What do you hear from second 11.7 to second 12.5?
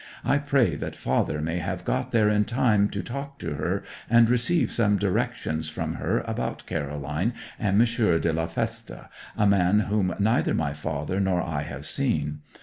seen.